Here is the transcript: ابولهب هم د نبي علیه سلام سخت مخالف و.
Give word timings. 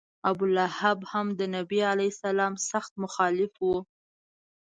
ابولهب 0.29 0.99
هم 1.11 1.27
د 1.39 1.41
نبي 1.55 1.79
علیه 1.91 2.11
سلام 2.23 2.53
سخت 2.69 2.91
مخالف 3.03 3.53
و. 3.61 3.69